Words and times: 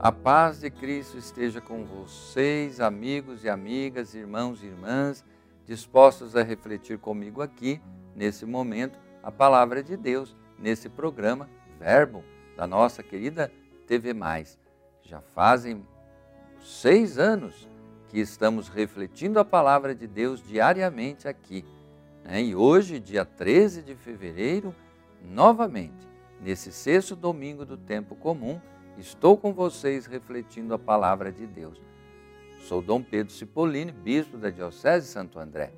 A 0.00 0.12
paz 0.12 0.60
de 0.60 0.70
Cristo 0.70 1.18
esteja 1.18 1.60
com 1.60 1.84
vocês, 1.84 2.78
amigos 2.78 3.42
e 3.42 3.48
amigas, 3.48 4.14
irmãos 4.14 4.62
e 4.62 4.66
irmãs, 4.66 5.24
dispostos 5.66 6.36
a 6.36 6.42
refletir 6.44 6.98
comigo 6.98 7.42
aqui, 7.42 7.80
nesse 8.14 8.46
momento, 8.46 8.96
a 9.24 9.32
palavra 9.32 9.82
de 9.82 9.96
Deus, 9.96 10.36
nesse 10.56 10.88
programa 10.88 11.50
Verbo, 11.80 12.22
da 12.56 12.64
nossa 12.64 13.02
querida 13.02 13.50
TV. 13.88 14.14
Já 15.02 15.20
fazem 15.20 15.84
seis 16.60 17.18
anos 17.18 17.68
que 18.06 18.20
estamos 18.20 18.68
refletindo 18.68 19.40
a 19.40 19.44
palavra 19.44 19.96
de 19.96 20.06
Deus 20.06 20.40
diariamente 20.40 21.26
aqui. 21.26 21.64
Né? 22.22 22.44
E 22.44 22.54
hoje, 22.54 23.00
dia 23.00 23.24
13 23.24 23.82
de 23.82 23.96
fevereiro, 23.96 24.72
novamente, 25.24 26.06
nesse 26.40 26.70
sexto 26.70 27.16
domingo 27.16 27.66
do 27.66 27.76
tempo 27.76 28.14
comum, 28.14 28.60
estou 28.98 29.36
com 29.36 29.52
vocês 29.52 30.06
refletindo 30.06 30.74
a 30.74 30.78
palavra 30.78 31.30
de 31.30 31.46
Deus. 31.46 31.80
Sou 32.66 32.82
Dom 32.82 33.00
Pedro 33.02 33.32
Cipollini, 33.32 33.92
bispo 33.92 34.36
da 34.36 34.50
Diocese 34.50 35.06
de 35.06 35.12
Santo 35.12 35.38
André, 35.38 35.72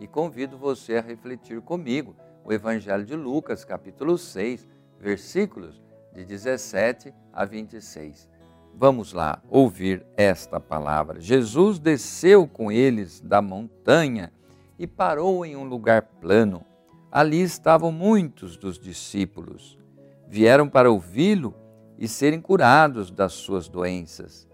e 0.00 0.06
convido 0.06 0.56
você 0.56 0.96
a 0.96 1.02
refletir 1.02 1.60
comigo 1.60 2.16
o 2.44 2.52
Evangelho 2.52 3.04
de 3.04 3.14
Lucas, 3.14 3.64
capítulo 3.64 4.16
6, 4.16 4.66
versículos 4.98 5.82
de 6.14 6.24
17 6.24 7.12
a 7.32 7.44
26. 7.44 8.28
Vamos 8.74 9.12
lá 9.12 9.42
ouvir 9.50 10.04
esta 10.16 10.58
palavra. 10.58 11.20
Jesus 11.20 11.78
desceu 11.78 12.48
com 12.48 12.72
eles 12.72 13.20
da 13.20 13.42
montanha 13.42 14.32
e 14.78 14.86
parou 14.86 15.44
em 15.44 15.54
um 15.54 15.64
lugar 15.64 16.02
plano. 16.02 16.64
Ali 17.10 17.42
estavam 17.42 17.92
muitos 17.92 18.56
dos 18.56 18.78
discípulos. 18.78 19.78
Vieram 20.26 20.66
para 20.68 20.90
ouvi-lo 20.90 21.54
e 22.02 22.08
serem 22.08 22.40
curados 22.40 23.12
das 23.12 23.32
suas 23.32 23.68
doenças. 23.68 24.48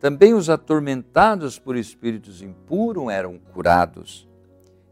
Também 0.00 0.32
os 0.32 0.48
atormentados 0.48 1.58
por 1.58 1.76
espíritos 1.76 2.40
impuros 2.40 3.10
eram 3.10 3.38
curados. 3.52 4.26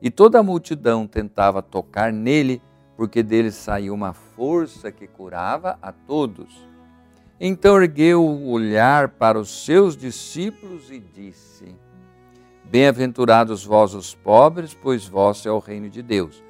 E 0.03 0.11
toda 0.11 0.39
a 0.39 0.43
multidão 0.43 1.07
tentava 1.07 1.63
tocar 1.63 2.13
nele, 2.13 2.61
porque 2.99 3.23
dele 3.23 3.51
saía 3.51 3.95
uma 3.95 4.13
força 4.13 4.93
que 4.93 5.07
curava 5.07 5.79
a 5.81 5.91
todos. 5.91 6.69
Então 7.41 7.81
ergueu 7.83 8.23
o 8.23 8.51
olhar 8.51 9.09
para 9.09 9.41
os 9.41 9.65
seus 9.65 9.97
discípulos 9.97 10.91
e 10.91 11.01
disse: 11.01 11.75
Bem-aventurados 12.65 13.65
vós 13.65 13.95
os 13.95 14.15
pobres, 14.15 14.75
pois 14.75 15.09
vós 15.09 15.47
é 15.47 15.51
o 15.51 15.59
reino 15.59 15.89
de 15.89 16.03
Deus. 16.03 16.45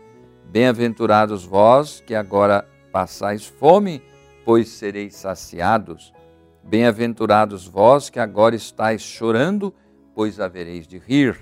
Bem-aventurados 0.51 1.45
vós 1.45 2.03
que 2.05 2.17
agora 2.17 2.69
passais 2.91 3.47
fome, 3.47 4.03
pois 4.47 4.69
sereis 4.69 5.17
saciados. 5.17 6.15
Bem-aventurados 6.63 7.67
vós 7.67 8.09
que 8.09 8.21
agora 8.21 8.55
estáis 8.55 9.03
chorando, 9.03 9.75
pois 10.15 10.39
havereis 10.39 10.87
de 10.87 10.99
rir. 10.99 11.37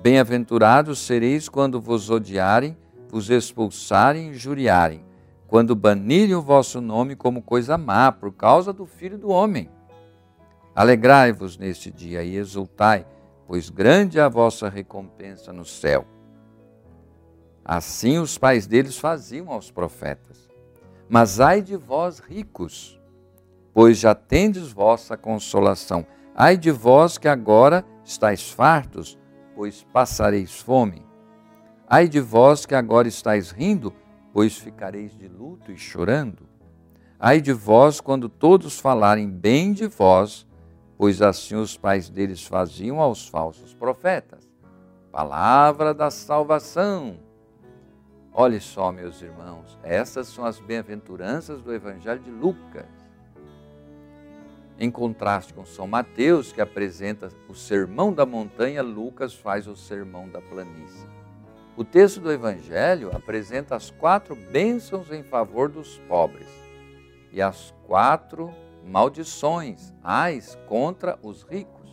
Bem-aventurados 0.00 1.00
sereis 1.00 1.48
quando 1.48 1.80
vos 1.80 2.10
odiarem, 2.10 2.76
vos 3.08 3.28
expulsarem 3.28 4.28
e 4.28 4.30
injuriarem, 4.36 5.04
quando 5.48 5.74
banirem 5.74 6.36
o 6.36 6.40
vosso 6.40 6.80
nome 6.80 7.16
como 7.16 7.42
coisa 7.42 7.76
má, 7.76 8.12
por 8.12 8.32
causa 8.32 8.72
do 8.72 8.86
Filho 8.86 9.18
do 9.18 9.28
Homem. 9.28 9.68
Alegrai-vos 10.76 11.58
neste 11.58 11.90
dia 11.90 12.22
e 12.22 12.36
exultai, 12.36 13.04
pois 13.48 13.68
grande 13.68 14.20
é 14.20 14.22
a 14.22 14.28
vossa 14.28 14.68
recompensa 14.68 15.52
no 15.52 15.64
céu. 15.64 16.06
Assim 17.64 18.18
os 18.18 18.38
pais 18.38 18.68
deles 18.68 18.96
faziam 18.96 19.50
aos 19.50 19.72
profetas. 19.72 20.51
Mas 21.14 21.40
ai 21.40 21.60
de 21.60 21.76
vós, 21.76 22.20
ricos, 22.20 22.98
pois 23.74 23.98
já 23.98 24.14
tendes 24.14 24.72
vossa 24.72 25.14
consolação. 25.14 26.06
Ai 26.34 26.56
de 26.56 26.70
vós 26.70 27.18
que 27.18 27.28
agora 27.28 27.84
estáis 28.02 28.50
fartos, 28.50 29.18
pois 29.54 29.84
passareis 29.92 30.58
fome. 30.58 31.04
Ai 31.86 32.08
de 32.08 32.18
vós 32.18 32.64
que 32.64 32.74
agora 32.74 33.08
estáis 33.08 33.50
rindo, 33.50 33.92
pois 34.32 34.56
ficareis 34.56 35.14
de 35.14 35.28
luto 35.28 35.70
e 35.70 35.76
chorando. 35.76 36.48
Ai 37.20 37.42
de 37.42 37.52
vós 37.52 38.00
quando 38.00 38.26
todos 38.26 38.80
falarem 38.80 39.28
bem 39.28 39.74
de 39.74 39.88
vós, 39.88 40.46
pois 40.96 41.20
assim 41.20 41.56
os 41.56 41.76
pais 41.76 42.08
deles 42.08 42.42
faziam 42.42 43.02
aos 43.02 43.28
falsos 43.28 43.74
profetas. 43.74 44.48
Palavra 45.10 45.92
da 45.92 46.10
salvação. 46.10 47.18
Olhe 48.34 48.60
só, 48.60 48.90
meus 48.90 49.20
irmãos, 49.20 49.78
essas 49.82 50.26
são 50.28 50.46
as 50.46 50.58
bem-aventuranças 50.58 51.60
do 51.60 51.74
Evangelho 51.74 52.20
de 52.20 52.30
Lucas. 52.30 52.86
Em 54.78 54.90
contraste 54.90 55.52
com 55.52 55.66
São 55.66 55.86
Mateus, 55.86 56.50
que 56.50 56.60
apresenta 56.62 57.28
o 57.46 57.54
sermão 57.54 58.10
da 58.10 58.24
montanha, 58.24 58.82
Lucas 58.82 59.34
faz 59.34 59.66
o 59.66 59.76
sermão 59.76 60.30
da 60.30 60.40
planície. 60.40 61.06
O 61.76 61.84
texto 61.84 62.20
do 62.20 62.32
Evangelho 62.32 63.14
apresenta 63.14 63.76
as 63.76 63.90
quatro 63.90 64.34
bênçãos 64.34 65.12
em 65.12 65.22
favor 65.22 65.68
dos 65.68 65.98
pobres 66.08 66.48
e 67.30 67.42
as 67.42 67.74
quatro 67.86 68.50
maldições, 68.82 69.92
ais 70.02 70.58
contra 70.66 71.18
os 71.22 71.42
ricos. 71.42 71.90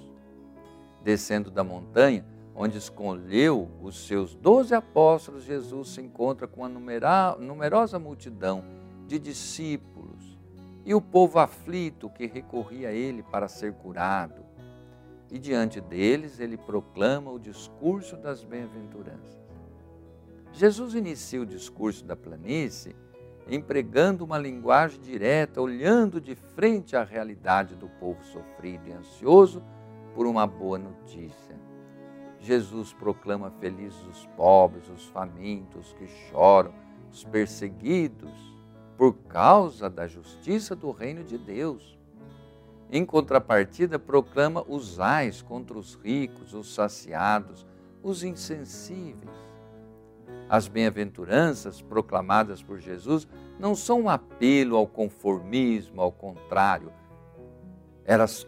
Descendo 1.04 1.52
da 1.52 1.66
montanha, 1.66 2.26
onde 2.62 2.78
escolheu 2.78 3.72
os 3.82 4.06
seus 4.06 4.36
doze 4.36 4.76
apóstolos, 4.76 5.46
Jesus 5.46 5.92
se 5.92 6.02
encontra 6.02 6.46
com 6.46 6.60
uma 6.60 7.38
numerosa 7.40 7.98
multidão 7.98 8.66
de 9.08 9.18
discípulos 9.18 10.38
e 10.86 10.94
o 10.94 11.00
povo 11.00 11.40
aflito 11.40 12.10
que 12.10 12.26
recorria 12.26 12.90
a 12.90 12.92
ele 12.92 13.24
para 13.24 13.48
ser 13.48 13.72
curado. 13.76 14.44
E 15.32 15.40
diante 15.40 15.80
deles 15.80 16.42
ele 16.42 16.58
proclama 16.58 17.32
o 17.32 17.40
discurso 17.40 18.18
das 18.18 18.44
bem-aventuranças. 18.44 19.40
Jesus 20.52 20.96
inicia 20.96 21.42
o 21.42 21.46
discurso 21.46 22.04
da 22.04 22.16
planície 22.18 22.94
empregando 23.48 24.26
uma 24.26 24.38
linguagem 24.38 25.00
direta, 25.00 25.62
olhando 25.62 26.20
de 26.20 26.36
frente 26.36 26.94
à 26.98 27.06
realidade 27.06 27.74
do 27.76 27.88
povo 27.88 28.22
sofrido 28.26 28.90
e 28.90 28.92
ansioso 28.92 29.64
por 30.14 30.28
uma 30.28 30.46
boa 30.46 30.78
notícia 30.78 31.69
Jesus 32.40 32.94
proclama 32.94 33.52
felizes 33.60 34.02
os 34.06 34.26
pobres, 34.38 34.90
os 34.90 35.06
famintos 35.08 35.94
que 35.94 36.08
choram, 36.08 36.74
os 37.12 37.24
perseguidos, 37.24 38.32
por 38.98 39.14
causa 39.14 39.90
da 39.90 40.08
justiça 40.08 40.76
do 40.76 40.92
reino 40.92 41.24
de 41.24 41.38
Deus. 41.38 41.98
Em 42.92 43.06
contrapartida, 43.06 44.00
proclama 44.00 44.64
os 44.68 45.00
ais 45.00 45.42
contra 45.42 45.78
os 45.78 45.96
ricos, 45.96 46.54
os 46.54 46.74
saciados, 46.74 47.66
os 48.02 48.24
insensíveis. 48.24 49.38
As 50.50 50.68
bem-aventuranças 50.68 51.82
proclamadas 51.82 52.64
por 52.64 52.80
Jesus 52.80 53.28
não 53.60 53.76
são 53.76 54.02
um 54.02 54.10
apelo 54.10 54.76
ao 54.76 54.88
conformismo, 54.88 56.02
ao 56.02 56.12
contrário. 56.12 56.92
Elas 58.04 58.48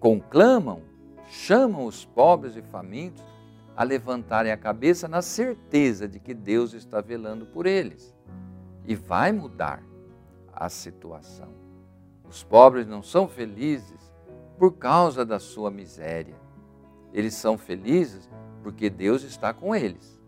conclamam 0.00 0.82
chamam 1.30 1.86
os 1.86 2.04
pobres 2.04 2.56
e 2.56 2.62
famintos 2.62 3.24
a 3.76 3.84
levantarem 3.84 4.50
a 4.50 4.56
cabeça 4.56 5.06
na 5.06 5.22
certeza 5.22 6.08
de 6.08 6.18
que 6.18 6.34
Deus 6.34 6.74
está 6.74 7.00
velando 7.00 7.46
por 7.46 7.66
eles 7.66 8.14
e 8.84 8.96
vai 8.96 9.30
mudar 9.30 9.82
a 10.52 10.68
situação. 10.68 11.48
Os 12.28 12.42
pobres 12.42 12.86
não 12.86 13.02
são 13.02 13.28
felizes 13.28 14.12
por 14.58 14.72
causa 14.72 15.24
da 15.24 15.38
sua 15.38 15.70
miséria. 15.70 16.34
Eles 17.12 17.34
são 17.34 17.56
felizes 17.56 18.28
porque 18.62 18.90
Deus 18.90 19.22
está 19.22 19.54
com 19.54 19.74
eles. 19.74 20.20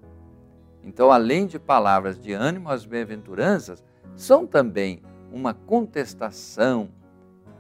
Então, 0.85 1.11
além 1.11 1.47
de 1.47 1.59
palavras 1.59 2.19
de 2.19 2.33
ânimo, 2.33 2.71
as 2.71 2.85
bem-aventuranças 2.87 3.85
são 4.17 4.47
também 4.47 5.03
uma 5.33 5.53
contestação 5.53 6.89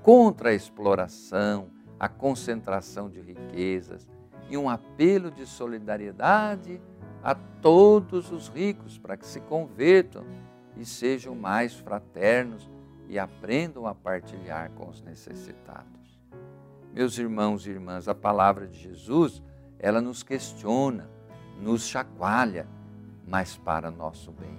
contra 0.02 0.50
a 0.50 0.54
exploração, 0.54 1.68
a 2.02 2.08
concentração 2.08 3.08
de 3.08 3.20
riquezas 3.20 4.08
e 4.50 4.56
um 4.56 4.68
apelo 4.68 5.30
de 5.30 5.46
solidariedade 5.46 6.82
a 7.22 7.32
todos 7.32 8.32
os 8.32 8.48
ricos 8.48 8.98
para 8.98 9.16
que 9.16 9.24
se 9.24 9.40
convertam 9.42 10.24
e 10.76 10.84
sejam 10.84 11.36
mais 11.36 11.74
fraternos 11.76 12.68
e 13.08 13.20
aprendam 13.20 13.86
a 13.86 13.94
partilhar 13.94 14.72
com 14.72 14.88
os 14.88 15.00
necessitados. 15.00 16.20
Meus 16.92 17.16
irmãos 17.18 17.68
e 17.68 17.70
irmãs, 17.70 18.08
a 18.08 18.14
palavra 18.16 18.66
de 18.66 18.80
Jesus, 18.80 19.40
ela 19.78 20.00
nos 20.00 20.24
questiona, 20.24 21.08
nos 21.60 21.86
chacoalha, 21.86 22.66
mas 23.28 23.56
para 23.56 23.92
nosso 23.92 24.32
bem, 24.32 24.58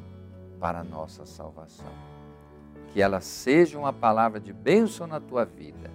para 0.61 0.81
nossa 0.81 1.25
salvação. 1.25 1.91
Que 2.93 3.01
ela 3.01 3.19
seja 3.19 3.77
uma 3.77 3.91
palavra 3.91 4.39
de 4.39 4.53
bênção 4.53 5.05
na 5.05 5.19
tua 5.19 5.43
vida 5.43 5.91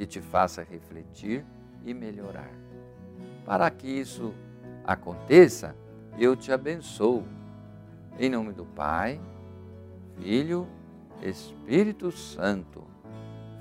que 0.00 0.06
te 0.06 0.22
faça 0.22 0.62
refletir 0.62 1.44
e 1.84 1.92
melhorar. 1.92 2.50
Para 3.44 3.70
que 3.70 3.86
isso 3.86 4.32
aconteça, 4.82 5.76
eu 6.18 6.34
te 6.34 6.50
abençoo. 6.50 7.22
Em 8.18 8.30
nome 8.30 8.54
do 8.54 8.64
Pai, 8.64 9.20
Filho, 10.16 10.66
Espírito 11.20 12.10
Santo. 12.10 12.82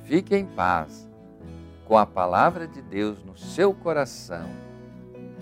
Fique 0.06 0.34
em 0.34 0.46
paz 0.46 1.10
com 1.84 1.98
a 1.98 2.06
palavra 2.06 2.66
de 2.66 2.82
Deus 2.84 3.22
no 3.26 3.38
seu 3.38 3.74
coração. 3.74 4.50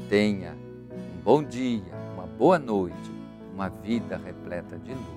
Tenha 0.09 0.53
um 0.91 1.21
bom 1.21 1.43
dia, 1.43 1.93
uma 2.15 2.25
boa 2.25 2.57
noite, 2.57 3.11
uma 3.53 3.69
vida 3.69 4.17
repleta 4.17 4.79
de 4.79 4.95
luz. 4.95 5.16